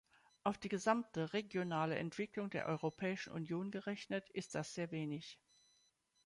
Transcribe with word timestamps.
Auf 0.43 0.57
die 0.57 0.67
gesamte 0.67 1.31
regionale 1.31 1.95
Entwicklung 1.95 2.49
der 2.49 2.65
Europäischen 2.65 3.33
Union 3.33 3.69
gerechnet 3.69 4.31
ist 4.31 4.55
das 4.55 4.73
sehr 4.73 4.89
wenig. 4.89 5.39